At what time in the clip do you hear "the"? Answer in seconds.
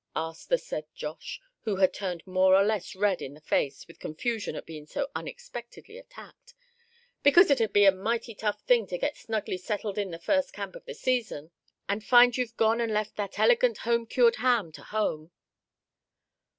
0.49-0.57, 3.35-3.39, 10.09-10.17, 10.85-10.95